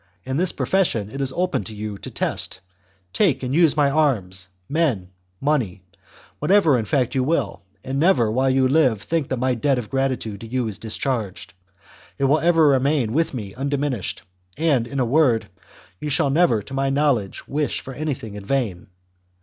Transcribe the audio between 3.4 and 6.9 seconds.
and use my arms, men, money, whatever in